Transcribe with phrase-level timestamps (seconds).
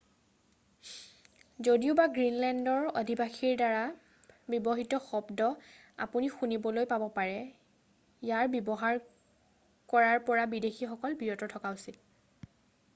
[1.65, 3.83] যদিওবা গ্ৰীণলেণ্ডৰ অধিবাসীৰ দ্বাৰা
[4.53, 5.49] ব্যৱহৃত শব্দ
[6.07, 9.05] আপুনি শুনিবলৈ পাব পাৰে ইয়াৰ ব্যৱহাৰ
[9.95, 12.53] কৰাৰ পৰা বিদেশীসকল বিৰত থকা উচিত